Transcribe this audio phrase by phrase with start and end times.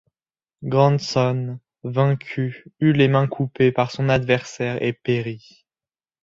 [0.63, 5.67] Grandson, vaincu, eut les mains coupées par son adversaire et périt.